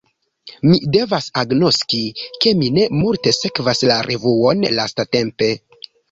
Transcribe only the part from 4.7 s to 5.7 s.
lastatempe.